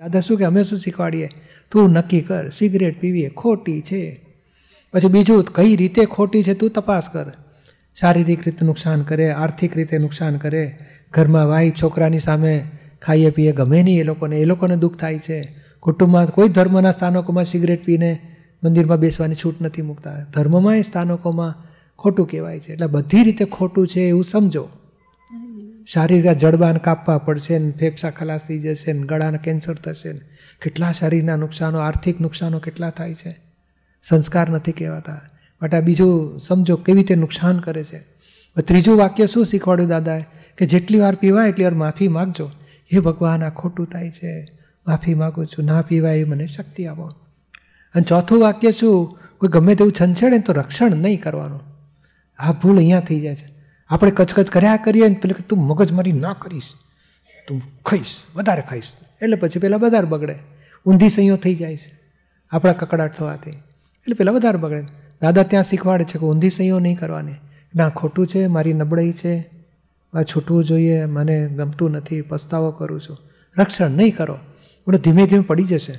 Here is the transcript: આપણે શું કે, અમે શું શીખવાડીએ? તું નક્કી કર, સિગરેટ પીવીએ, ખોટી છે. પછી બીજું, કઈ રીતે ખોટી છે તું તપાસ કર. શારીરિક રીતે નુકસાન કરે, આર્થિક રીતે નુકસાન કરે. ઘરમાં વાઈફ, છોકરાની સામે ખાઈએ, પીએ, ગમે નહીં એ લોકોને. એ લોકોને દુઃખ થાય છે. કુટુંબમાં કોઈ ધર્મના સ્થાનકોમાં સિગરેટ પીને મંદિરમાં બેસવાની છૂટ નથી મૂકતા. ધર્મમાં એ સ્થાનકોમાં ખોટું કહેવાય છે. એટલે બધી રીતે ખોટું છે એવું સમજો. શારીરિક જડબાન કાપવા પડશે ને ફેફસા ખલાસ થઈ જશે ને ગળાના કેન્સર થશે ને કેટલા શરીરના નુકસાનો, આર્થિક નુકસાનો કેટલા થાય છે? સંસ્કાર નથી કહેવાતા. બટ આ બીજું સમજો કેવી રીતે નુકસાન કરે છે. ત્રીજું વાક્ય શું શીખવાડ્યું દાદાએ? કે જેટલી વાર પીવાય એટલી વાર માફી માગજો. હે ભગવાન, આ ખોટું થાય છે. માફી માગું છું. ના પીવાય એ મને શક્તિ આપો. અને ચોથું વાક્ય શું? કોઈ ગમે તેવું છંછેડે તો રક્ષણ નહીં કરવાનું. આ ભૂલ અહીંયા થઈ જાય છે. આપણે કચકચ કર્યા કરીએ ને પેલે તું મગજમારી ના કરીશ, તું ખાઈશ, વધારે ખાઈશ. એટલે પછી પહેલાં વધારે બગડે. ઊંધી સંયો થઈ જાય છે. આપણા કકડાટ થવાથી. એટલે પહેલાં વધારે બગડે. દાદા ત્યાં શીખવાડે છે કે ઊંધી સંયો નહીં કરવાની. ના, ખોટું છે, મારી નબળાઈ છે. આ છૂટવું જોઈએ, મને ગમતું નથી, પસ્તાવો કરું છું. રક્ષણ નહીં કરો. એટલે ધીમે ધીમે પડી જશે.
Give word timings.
આપણે 0.00 0.20
શું 0.20 0.38
કે, 0.38 0.44
અમે 0.44 0.62
શું 0.62 0.78
શીખવાડીએ? 0.78 1.28
તું 1.70 1.90
નક્કી 1.90 2.20
કર, 2.20 2.48
સિગરેટ 2.48 3.00
પીવીએ, 3.00 3.28
ખોટી 3.28 3.80
છે. 3.80 4.26
પછી 4.92 5.08
બીજું, 5.08 5.44
કઈ 5.44 5.76
રીતે 5.76 6.04
ખોટી 6.04 6.42
છે 6.42 6.54
તું 6.54 6.70
તપાસ 6.70 7.08
કર. 7.08 7.32
શારીરિક 8.00 8.38
રીતે 8.44 8.66
નુકસાન 8.66 9.02
કરે, 9.02 9.30
આર્થિક 9.30 9.76
રીતે 9.76 9.98
નુકસાન 9.98 10.36
કરે. 10.36 10.78
ઘરમાં 11.10 11.46
વાઈફ, 11.46 11.82
છોકરાની 11.82 12.18
સામે 12.18 12.64
ખાઈએ, 13.02 13.30
પીએ, 13.30 13.52
ગમે 13.52 13.82
નહીં 13.82 14.00
એ 14.00 14.02
લોકોને. 14.02 14.38
એ 14.38 14.44
લોકોને 14.44 14.76
દુઃખ 14.76 14.96
થાય 14.96 15.18
છે. 15.18 15.54
કુટુંબમાં 15.80 16.26
કોઈ 16.26 16.48
ધર્મના 16.48 16.90
સ્થાનકોમાં 16.90 17.44
સિગરેટ 17.44 17.84
પીને 17.84 18.36
મંદિરમાં 18.64 18.98
બેસવાની 18.98 19.34
છૂટ 19.34 19.54
નથી 19.60 19.82
મૂકતા. 19.82 20.26
ધર્મમાં 20.34 20.76
એ 20.76 20.82
સ્થાનકોમાં 20.82 21.66
ખોટું 21.98 22.28
કહેવાય 22.28 22.60
છે. 22.60 22.72
એટલે 22.72 22.86
બધી 22.86 23.22
રીતે 23.22 23.44
ખોટું 23.44 23.88
છે 23.88 24.00
એવું 24.00 24.24
સમજો. 24.24 24.68
શારીરિક 25.86 26.32
જડબાન 26.32 26.76
કાપવા 26.76 27.18
પડશે 27.18 27.58
ને 27.58 27.70
ફેફસા 27.70 28.10
ખલાસ 28.10 28.46
થઈ 28.46 28.58
જશે 28.58 28.92
ને 28.92 29.06
ગળાના 29.06 29.36
કેન્સર 29.36 29.74
થશે 29.74 30.12
ને 30.12 30.20
કેટલા 30.62 30.92
શરીરના 30.92 31.36
નુકસાનો, 31.36 31.78
આર્થિક 31.78 32.20
નુકસાનો 32.20 32.58
કેટલા 32.58 32.90
થાય 32.90 33.14
છે? 33.14 33.40
સંસ્કાર 34.02 34.50
નથી 34.50 34.72
કહેવાતા. 34.72 35.20
બટ 35.62 35.74
આ 35.74 35.80
બીજું 35.80 36.40
સમજો 36.40 36.76
કેવી 36.76 36.98
રીતે 36.98 37.14
નુકસાન 37.14 37.58
કરે 37.58 37.84
છે. 37.84 37.98
ત્રીજું 38.60 38.98
વાક્ય 38.98 39.26
શું 39.26 39.46
શીખવાડ્યું 39.46 39.88
દાદાએ? 39.88 40.24
કે 40.58 40.66
જેટલી 40.66 40.98
વાર 40.98 41.14
પીવાય 41.14 41.48
એટલી 41.48 41.64
વાર 41.64 41.74
માફી 41.74 42.08
માગજો. 42.08 42.50
હે 42.92 42.98
ભગવાન, 42.98 43.44
આ 43.44 43.50
ખોટું 43.50 43.86
થાય 43.86 44.10
છે. 44.10 44.48
માફી 44.86 45.14
માગું 45.14 45.46
છું. 45.46 45.64
ના 45.64 45.82
પીવાય 45.82 46.18
એ 46.18 46.24
મને 46.24 46.46
શક્તિ 46.46 46.86
આપો. 46.86 47.02
અને 47.94 48.02
ચોથું 48.02 48.40
વાક્ય 48.40 48.72
શું? 48.72 49.18
કોઈ 49.38 49.48
ગમે 49.48 49.74
તેવું 49.74 49.92
છંછેડે 50.00 50.38
તો 50.38 50.52
રક્ષણ 50.52 50.96
નહીં 50.96 51.22
કરવાનું. 51.22 51.60
આ 52.38 52.52
ભૂલ 52.52 52.76
અહીંયા 52.76 53.00
થઈ 53.00 53.20
જાય 53.20 53.34
છે. 53.34 53.59
આપણે 53.90 54.10
કચકચ 54.10 54.50
કર્યા 54.50 54.76
કરીએ 54.76 55.08
ને 55.08 55.14
પેલે 55.14 55.34
તું 55.48 55.58
મગજમારી 55.58 56.12
ના 56.12 56.32
કરીશ, 56.32 56.74
તું 57.48 57.62
ખાઈશ, 57.86 58.16
વધારે 58.34 58.62
ખાઈશ. 58.62 58.92
એટલે 59.22 59.36
પછી 59.36 59.58
પહેલાં 59.58 59.80
વધારે 59.80 60.06
બગડે. 60.06 60.38
ઊંધી 60.86 61.10
સંયો 61.10 61.36
થઈ 61.36 61.54
જાય 61.54 61.76
છે. 61.76 62.00
આપણા 62.50 62.72
કકડાટ 62.72 63.16
થવાથી. 63.16 63.50
એટલે 63.50 64.14
પહેલાં 64.14 64.34
વધારે 64.34 64.58
બગડે. 64.58 64.84
દાદા 65.22 65.42
ત્યાં 65.42 65.62
શીખવાડે 65.62 66.04
છે 66.04 66.18
કે 66.18 66.26
ઊંધી 66.26 66.50
સંયો 66.50 66.78
નહીં 66.78 66.98
કરવાની. 66.98 67.32
ના, 67.76 67.88
ખોટું 67.88 68.26
છે, 68.26 68.46
મારી 68.46 68.72
નબળાઈ 68.72 69.12
છે. 69.12 69.50
આ 70.14 70.22
છૂટવું 70.22 70.64
જોઈએ, 70.64 71.04
મને 71.04 71.48
ગમતું 71.48 71.90
નથી, 71.90 72.20
પસ્તાવો 72.20 72.70
કરું 72.70 73.00
છું. 73.00 73.18
રક્ષણ 73.58 73.90
નહીં 73.90 74.16
કરો. 74.16 74.38
એટલે 74.78 74.98
ધીમે 74.98 75.26
ધીમે 75.26 75.42
પડી 75.42 75.64
જશે. 75.64 75.98